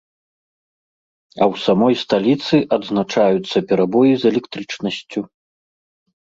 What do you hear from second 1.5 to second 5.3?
ў самой сталіцы адзначаюцца перабоі з электрычнасцю.